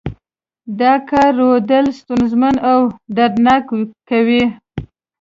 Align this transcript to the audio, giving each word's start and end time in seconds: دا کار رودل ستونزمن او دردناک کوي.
دا 0.79 0.93
کار 1.09 1.31
رودل 1.39 1.85
ستونزمن 1.99 2.55
او 2.71 2.79
دردناک 3.15 3.65
کوي. 4.09 4.43